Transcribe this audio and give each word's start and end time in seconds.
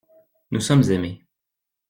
Nous 0.49 0.61
sommes 0.61 0.89
aimés. 0.91 1.23